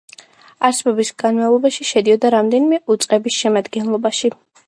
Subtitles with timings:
[0.69, 4.35] არსებობის განმავლობაში შედიოდა რამდენიმე უწყების შემადგენლობაში.